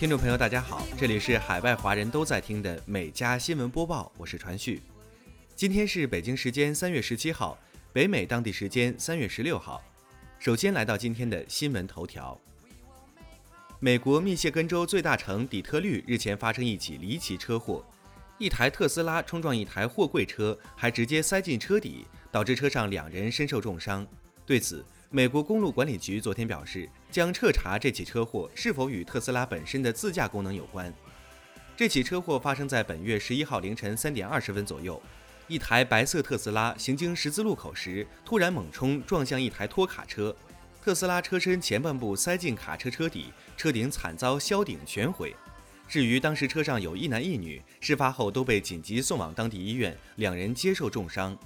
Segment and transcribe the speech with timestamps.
[0.00, 4.80] 听众朋友，大家好，这里是海外华人都在听的每家新闻播报，我是传旭。
[5.54, 7.58] 今天是北京时间三月十七号，
[7.92, 9.82] 北美当地时间三月十六号。
[10.38, 12.40] 首先来到今天的新闻头条：
[13.78, 17.84] 美国密歇根州最大城底特律日前发生一起离奇车祸，
[18.38, 24.06] 一台特斯拉冲撞一台货柜车，还直接塞进车底，导致车上两人身受重伤。
[24.46, 24.82] 对此，
[25.12, 30.94] 美国公路管理局昨天表示，将彻查这起车祸是否与特斯拉本身的自驾功能有关。
[31.76, 35.02] 这起车祸发生在本月十一号凌晨三点二十分左右，
[35.48, 40.34] 一台白色特斯拉行经十字路口时，突然猛冲，撞向一台拖卡车，
[40.80, 45.34] 特斯拉车身前半部塞进卡车车底，车顶惨遭削顶全毁。
[45.88, 51.36] 至于当时车上有一男一女，事发后都被紧急送往当地医院，两人接受重伤。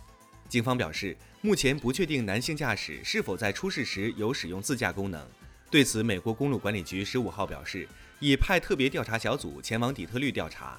[0.49, 5.27] 警方表示，目前不确定男性驾驶是否在出事时有使用自驾功能。
[5.71, 7.89] 对此，美国公路管理局十五号表示，
[8.21, 10.79] 已派特别调查小组前往底特律调查。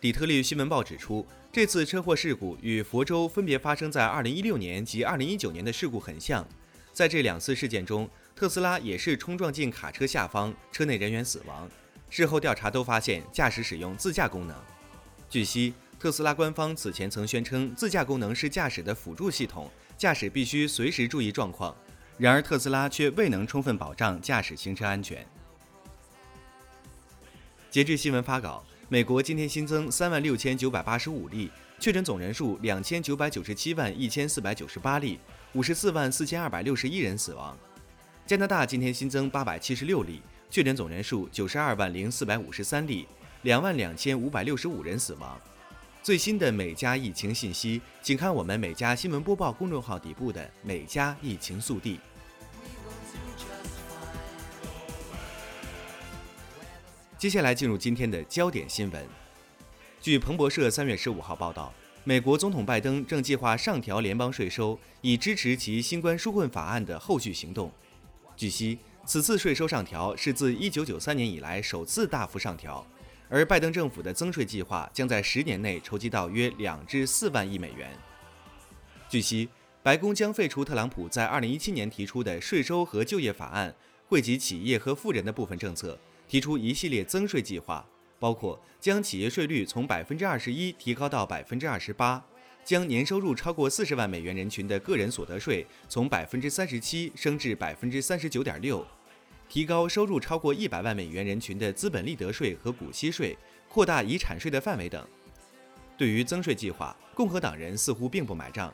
[0.00, 6.46] 底特律新闻报指出，这次车祸事故与佛州分别发生在2016年及2019年的事故很像。
[6.92, 11.70] 在这两次事件中，特斯拉也是冲撞进卡车下方，车内人员死亡。
[12.08, 14.56] 事后调查都发现驾驶使用自驾功能。
[15.28, 15.74] 据悉。
[16.02, 21.72] 特斯拉官方此前曾宣称，自驾功能是驾驶的辅助系统，驾驶必须随时注意状况。
[22.18, 25.24] 然而，特斯拉却未能充分保障驾驶行车安全。
[27.70, 31.48] 截至新闻发稿，美国今天新增三万六千九百八十五例
[31.78, 35.20] 确诊，总人数两千九百九十七万一千四百九十八例，
[35.52, 37.56] 五十四万四千二百六十一人死亡。
[38.26, 40.20] 加拿大今天新增八百七十六例
[40.50, 43.06] 确诊，总人数九十二万零四百五十三例，
[43.42, 45.40] 两万两千五百六十五人死亡。
[46.02, 52.00] 最新的每家疫情信息，请看我们每家新闻播报公众号底部的每家疫情速递。
[57.16, 59.06] 接下来进入今天的焦点新闻。
[60.00, 67.70] 据彭博社三月十五号报道，美国总统拜登正计划上调联邦税收，以支持其新冠纾困法案的后续行动。
[68.36, 68.76] 据悉，
[69.06, 72.84] 此次税收上调是自一九九三年以来首次大幅上调。
[73.32, 77.90] 而拜登政府的增税计划将在十年内筹集到约两至四万亿美元。
[79.08, 79.48] 据悉，
[79.82, 83.74] 白宫将废除特朗普在二零一七年提出的税收和就业法案，
[84.06, 85.98] 惠及企业和富人的部分政策，
[86.28, 87.86] 提出一系列增税计划，
[88.18, 92.22] 包括将企业税率从百分之二十一提高到百分之二十八，
[92.62, 98.86] 将年收入超过四十万美元人群的个人所得税从百分之三十七升至百分之三十九点六。
[99.52, 103.36] 提高收入超过一百万美元人群的资本利得税和股息税，
[103.68, 105.06] 扩大遗产税的范围等。
[105.94, 108.72] 对于增税计划，共和党人似乎并不买账。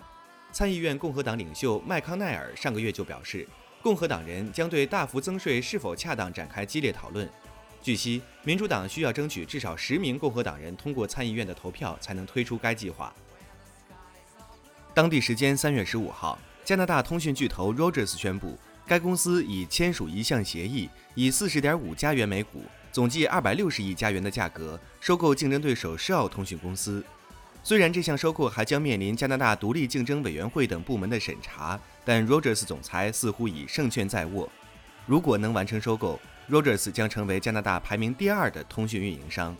[0.52, 3.44] 参议院共和党领袖麦康奈尔上个月就表示，
[3.82, 7.28] 共和党人将对大幅增税是否恰当展开激烈讨论。
[7.82, 13.12] 据悉，民主党需要争取至少十名共和党人通过参议院的投票，才能推出该计划。
[14.94, 18.56] 当地时间三月十五号，加拿大通讯巨头 Rogers 宣布。
[18.88, 27.04] 该公司已签署一项协议，以四十点五加元每股，总计二百六十亿加元的价格收购竞争对手 Shaw 通讯公司。
[27.62, 34.50] 虽然这项收购还将面临加拿大独立竞争委员会等部门的审查，但 Rogers 总裁似乎已胜券在握。
[35.04, 36.18] 如果能完成收购
[36.48, 39.54] ，Rogers 将成为加拿大排名第二的通讯运营商。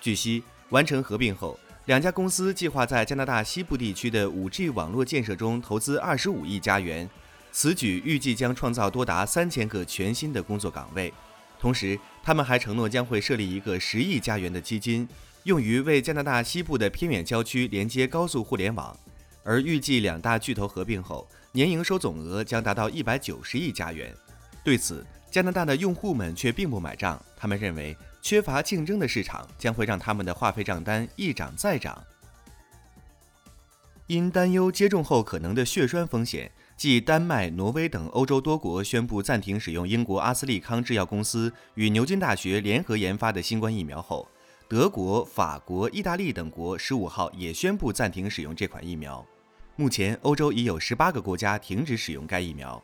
[0.00, 7.10] 据悉，完成合并后，两家公司计划在加拿大西部地区的 5G 网络建设中投资二十五亿加元。
[7.50, 11.12] 此举预计将创造多达三千个全新的工作岗位，
[11.58, 15.08] 同时，他们还承诺将会设立一个十亿加元的基金，
[15.42, 18.96] 用于为加拿大西部的偏远郊区连接高速互联网。
[19.42, 24.14] 而预计两大巨头合并后，年营收总额将达到一百九十亿加元。
[24.62, 32.04] 对此，加拿大的用户们却并不买账，他们认为缺乏竞争的市场将会让他们的话费账单一涨再涨。
[34.06, 36.52] 因担忧接种后可能的血栓风险。
[36.78, 44.28] 继丹麦、挪威等欧洲多国宣布暂停使用英国阿斯利康制药公司与牛津大学联合研发的新冠疫苗后，
[44.68, 49.26] 德国、法国、意大利等国十五号也宣布暂停使用这款疫苗。
[49.74, 52.80] 目前，欧洲已有十八个国家停止使用该疫苗。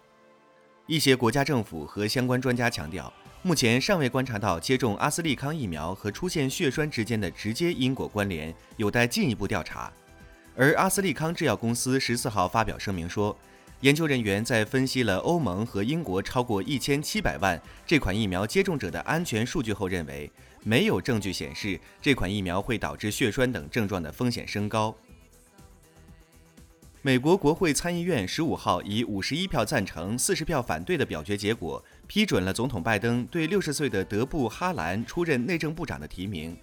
[0.89, 3.13] 一些国家政府和相关专家强调，
[3.43, 9.93] 目前尚未观察到接种阿斯利康疫苗和出现血栓之间的直接因果关联，有待进一步调查。
[10.57, 13.39] 而阿斯利康制药公司十四号发表声明说。
[13.81, 20.31] 研究人员在分析了欧盟和英国超过一千七百万这款疫苗接种者的安全数据后，认为
[20.63, 24.95] 没有证据显示这款疫苗会导致血栓等症状的风险升高。
[27.03, 36.57] 美国国会参议院十五号以五十一票赞成、四十票反对的表决结果，批准了总统拜登对60岁的德布·哈兰出任内政部长的提名。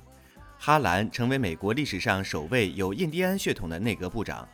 [0.57, 4.47] 哈兰成为美国历史上首位有印第安血统的内阁部长。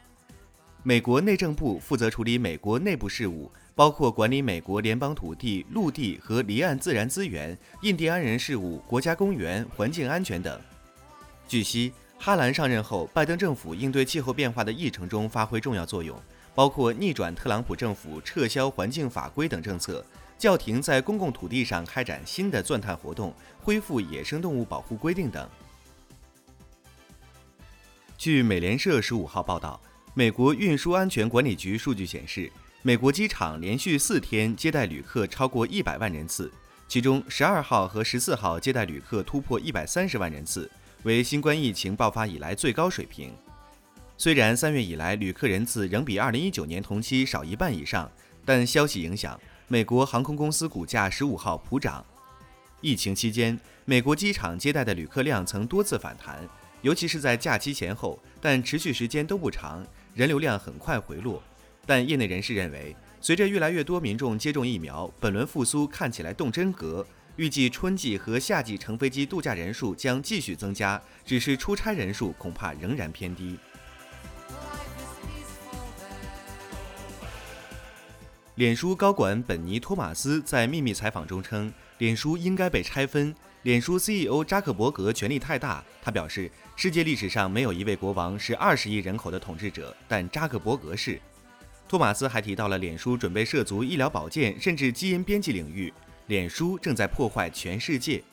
[0.87, 10.57] 美国内政部负责处理美国内部事务，包括管理美国联邦土地、陆地和离岸自然资源、印第安人事务、国家公园、环境安全等。
[11.45, 16.17] 据悉，哈兰上任后，拜登政府应对气候变化的议程中发挥重要作用，
[16.55, 20.05] 包括逆转特朗普政府撤销环境法规等政策，
[20.37, 25.49] 叫停在公共土地上开展新的钻探活动，恢复野生动物保护规定等。
[28.17, 29.77] 据美联社十五号报道。
[30.17, 36.51] 美国运输安全管理局数据显示，美国机场连续四天接待旅客超过一百万人次，
[36.87, 40.67] 其中十二号和十四号接待旅客突破一百三十万人次，
[41.03, 43.31] 为新冠疫情爆发以来最高水平。
[44.17, 48.11] 虽然三月以来旅客人次仍比二零一九年同期少一半以上，
[48.43, 52.03] 但消息影响，美国航空公司股价十五号普涨。
[52.81, 53.55] 疫情期间，
[53.85, 56.39] 美国机场接待的旅客量曾多次反弹，
[56.81, 59.85] 尤其是在假期前后，但持续时间都不长。
[60.17, 61.43] 人流量很快回落，
[61.85, 67.05] 但业内人士认为，随着越来越多民众接种疫苗，本轮复苏看起来动真格。
[67.35, 73.59] 预计春季和夏季乘飞机度假人数将继续增加，只是出差人数恐怕仍然偏低。
[78.55, 83.35] 脸书高管本尼·托马斯在秘密采访中称，脸书应该被拆分。
[83.67, 91.19] 脸书 CEO 扎克伯格权力太大，他表示，世界历史上没有一位国王是二十亿人口的统治者，但扎克伯格是。
[91.85, 95.93] 托马斯还提到了脸书准备涉足医疗保健甚至基因编辑领域，
[96.27, 98.23] 脸书正在破坏全世界。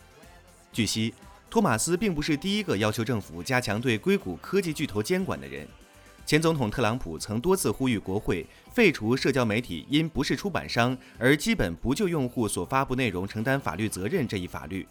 [0.73, 1.13] 据悉，
[1.51, 5.67] 托马斯并不是第一个要求政府加强对硅谷科技巨头监管的人。
[6.25, 14.87] 前总统特朗普曾多次呼吁国会废除社交媒体因不是出版商而基本不就用户所发布内容承担法律责任这一法律。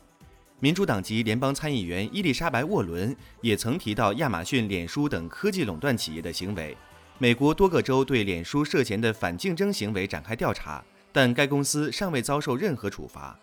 [0.63, 6.77] 民主党籍联邦参议员伊丽莎白·沃伦也曾提到亚马逊、脸书等科技垄断企业的行为。
[7.17, 10.81] 美国多个州对脸书涉嫌的反竞争行为展开调查，
[11.11, 13.37] 但该公司尚未遭受任何处罚。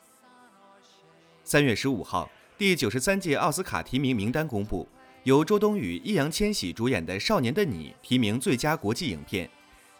[1.45, 4.89] 三月十五号，第九十三届奥斯卡提名名单公布，
[5.25, 9.47] 由周冬雨、易烊千玺主演的《少年的你》提名最佳国际影片。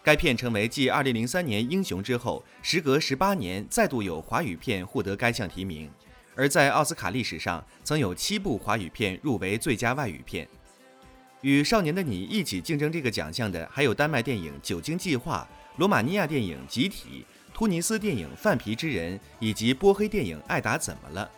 [0.03, 5.91] 该片成为继二零零三年《英雄》之后，时隔十八年再度有华语片获得该项提名。
[6.37, 10.49] 而在奥斯卡历史上，曾有七部华语片入围最佳外语片。
[11.43, 15.47] 与《少年的你》一起竞争这个奖项的，还有丹麦电影《酒精计划》、
[15.79, 17.25] 罗马尼亚电影《集体》、
[17.55, 21.31] 突尼斯电影《范皮之人》以及波黑电影《爱达怎么了》。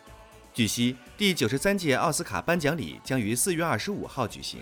[0.52, 4.60] 据悉，第九十三届奥斯卡颁奖礼将于四月二十五号举行。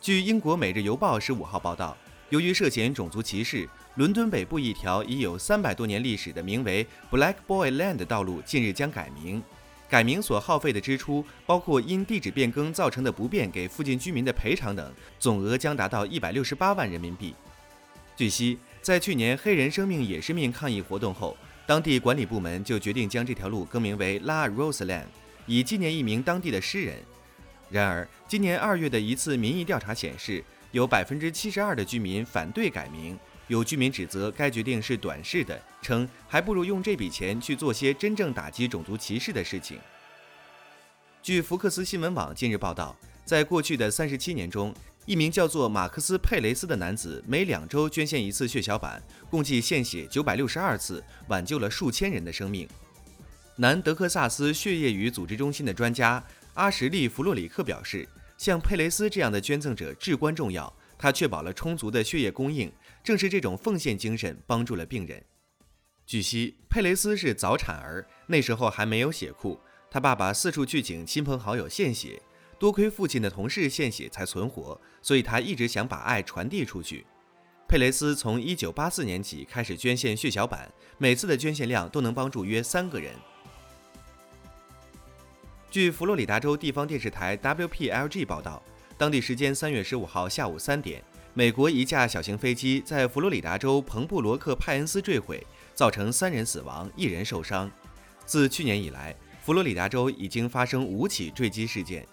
[0.00, 1.96] 据英国《每日邮报》十五号报道，
[2.28, 3.68] 由于涉嫌种族歧视。
[3.98, 9.42] 伦敦北部一条已有三百多年历史的名为 Black Boy Lane 的道路近日将改名，
[9.88, 17.34] 改名所耗费的支出包括因地址变更造成的不便给附近居民的赔偿等，总额将达到一百六十八万人民币。
[18.14, 21.36] 据悉，在去年黑人生命也是命抗议活动后，
[21.66, 25.06] 当地管理部门就决定将这条路更名为 La Rose Lane，
[25.44, 26.98] 以纪念一名当地的诗人。
[27.68, 33.18] 然而，今年二月的一次民意调查显示，有百分之七十二的居民反对改名。
[33.48, 39.78] 有居民指责该决定是短视的，称还不如用这笔钱去做些真正打击种族歧视的事情。
[41.22, 44.74] 据福克斯新闻网近日报道，在过去的三十七年中，
[45.06, 52.68] 一名叫做马克思·佩雷斯的男子每两周捐献一次血小板，共计献血九百六十二次，挽救了数千人的生命。
[53.56, 56.22] 南德克萨斯血液与组织中心的专家
[56.54, 62.70] 阿什利·弗洛里克表示，像佩雷斯这样的捐赠者至关重要，他确保了充足的血液供应。
[63.02, 65.24] 正是这种奉献精神帮助了病人。
[66.06, 72.22] 据悉，佩雷斯是早产儿，那时候还没有血库，他爸爸四处去请亲朋好友献血，
[72.58, 77.04] 多亏父亲的同事献血才存活，所以他一直想把爱传递出去。
[77.68, 83.12] 佩雷斯从1984年起开始捐献血小板，每次的捐献量都能帮助约三个人。
[85.70, 88.62] 据佛罗里达州地方电视台 WPLG 报道，
[88.96, 91.04] 当地时间3月15号下午三点。
[91.38, 95.40] 美国一架小型飞机在佛罗里达州彭布罗克派恩斯坠毁，
[95.72, 97.70] 造成三人死亡，一人受伤。
[98.26, 99.14] 自去年以来，
[99.44, 102.04] 佛罗里达州已经发生五起坠机事件。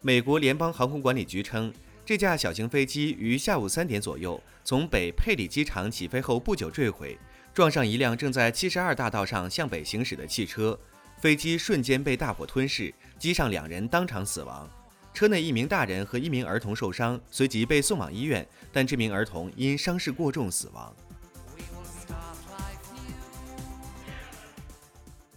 [0.00, 1.72] 美国联邦航空管理局称，
[2.04, 7.16] 这架小型飞机于下午三点左右从北佩里机场起飞后不久坠毁，
[7.52, 10.76] 撞上一辆正在七十二大道上向北行驶的汽车，
[11.18, 14.68] 飞机瞬间被大火吞噬，机上两人当场死亡。
[15.14, 20.92] 车内一名大人和一名儿童受伤，随即被送往医院，但这名儿童因伤势过重死亡。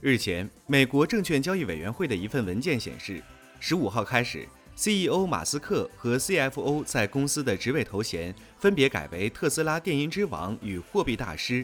[0.02, 3.22] 日前，美国证券交易委员会的一份文件显示，
[3.60, 11.64] 十五号开始，CEO 马斯克和 CFO 在公司的职位头衔分别改为特斯拉电音之王与货币大师。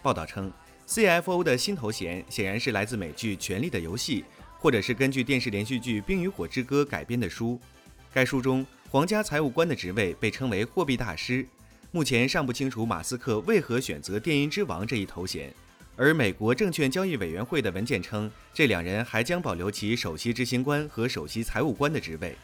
[0.00, 0.52] 报道称
[0.86, 4.22] ，CFO 的新头衔显然是来自美剧《权力的游戏》，
[4.58, 7.60] 或者是根据电视连续剧《冰与火之歌》改编的书。
[8.12, 11.46] 该书中，皇家财务官的职位被称为货币大师。
[11.90, 15.54] 目前尚不清楚马斯克为何选择电音之王这一头衔。
[15.96, 22.36] 而美国证券交易委员会的文件称，这两人还将保留其首席执行官和首席财务官的职位。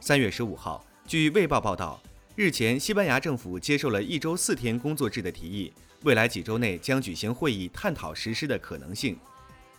[0.00, 2.00] 三月十五号，据《卫报》报道，
[2.36, 9.18] 日前西班牙政府接受了一周四天工作制的提议，未来几周内将举行会议探讨实施的可能性。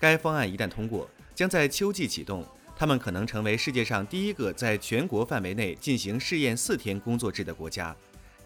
[0.01, 2.43] 该方案一旦通过，将在秋季启动，
[2.75, 7.96] 他们可能成为世界上第一个在全国范围内进行试验四天工作制的国家。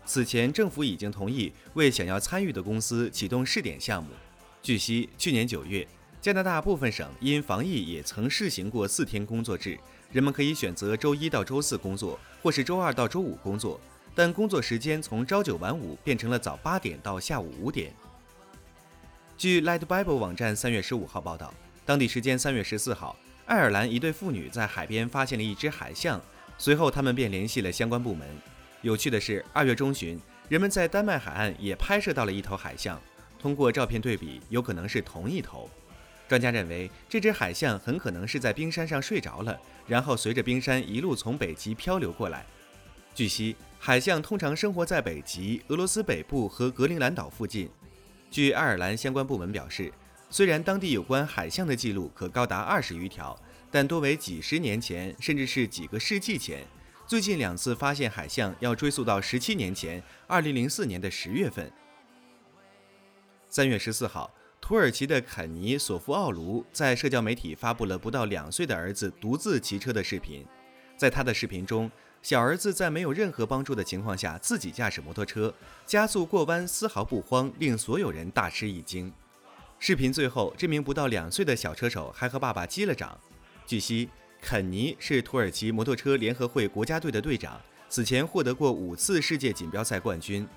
[0.06, 4.10] 此前，政府已经同意为想要参与的公司启动试点项目。
[4.62, 5.88] 据悉，去年九月，
[6.20, 9.80] 加拿大部分省因防疫也曾试行过四天工作制，
[10.12, 13.80] 人们可以选择周一到周四工作，或是周二到周五工作，
[14.14, 17.94] 但工作时间从朝九晚五变成了早八点到下午五点。
[19.38, 21.54] 据 Light Bible 网站三月十五号报道，
[21.86, 23.14] 当地时间三月十四号，
[23.46, 26.22] 爱尔兰一对妇女在海边发现了一只海象，
[26.58, 28.26] 随后他们便联系了相关部门。
[28.82, 33.00] 有趣的是，二月中旬，人们在丹麦海岸也拍摄到了一头海象。
[33.38, 35.70] 通过照片对比，有可能是同一头。
[36.30, 42.46] 专家认为，这只海象很可能是在冰山上睡着了，然后随着冰山一路从北极漂流过来。
[43.14, 47.70] 据悉，海象通常生活在北极、俄罗斯北部和格陵兰岛附近。
[48.30, 49.92] 据爱尔兰相关部门表示，
[50.30, 53.40] 虽然当地有关海象的记录可高达二十余条，
[53.72, 56.66] 但多为几十年前，甚至是几个世纪前。
[57.08, 61.72] 最近两次发现海象要追溯到十七年前，二零零四年的十月份。
[63.48, 70.46] 三月十四号，土耳其的肯尼·索夫奥卢在社交媒体发布了不到两岁的儿子独自骑车的视频。
[70.98, 71.90] 在他的视频中，
[72.26, 75.54] 小儿子在没有任何帮助的情况下自己驾驶摩托车
[75.86, 79.14] 加速过弯，丝毫不慌，令所有人大吃一惊。
[79.78, 83.16] 视频最后，这名不到两岁的小车手还和爸爸击了掌。
[83.68, 84.10] 据悉。
[84.42, 90.48] 肯尼是土耳其摩托车联合会国家队的队长，此前获得过五次世界锦标赛冠军。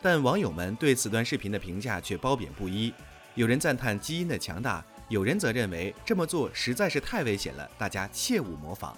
[0.00, 2.94] 但网友们对此段视频的评价却褒贬不一，
[3.34, 8.96] 有人赞叹基因的强大，有人则认为这么做实在是太危险了，大家切勿模仿。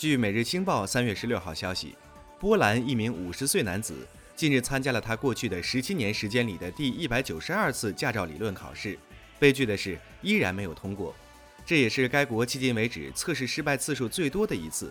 [0.00, 1.94] 据《每日星报》三月十六号消息，
[2.38, 8.98] 波兰一名五十岁男子近日参加了他过去的十七年时间里的第一百九十二次驾照理论考试，
[9.38, 11.14] 悲剧的是依然没有通过。
[11.66, 14.90] 这也是该国迄今为止测试失败次数最多的一次，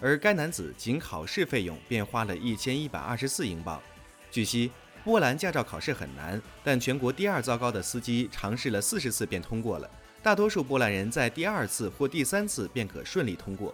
[0.00, 3.80] 而该男子仅考试费用便花了一千一百二十四英镑。
[4.28, 4.72] 据悉，
[5.04, 9.88] 波兰驾照考试很难，但全国第二糟糕的司机尝试了四十次便通过了，
[10.20, 13.72] 大多数波兰人在第二次或第三次便可顺利通过。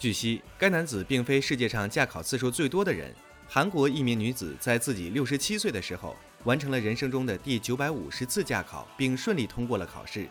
[0.00, 3.14] 据悉，该男子并非世界上驾考次数最多的人。
[3.46, 10.26] 韩国一名女子在自己六十七岁的时候，完成了人生中的第九百五十次驾考，并顺利通过了考试。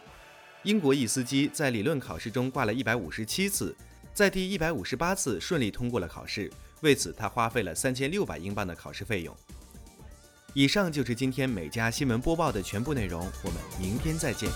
[0.64, 3.76] 英国一司机在理论考试中挂了一百五十七次，
[4.12, 9.38] 在第一百五十八次顺利通过了考试，为此他花费了三千六百英镑的考试费用。
[10.56, 14.50] 以上就是今天每家新闻播报的全部内容，我们明天再见。